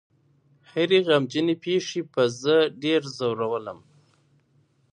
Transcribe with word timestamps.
هرې 0.71 0.99
غمجنې 1.07 1.55
پېښې 1.65 2.01
به 2.11 2.23
زه 2.41 2.55
ډېر 2.83 3.01
ځورولم. 3.17 3.79